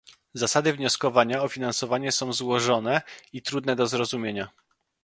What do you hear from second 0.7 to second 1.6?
wnioskowania o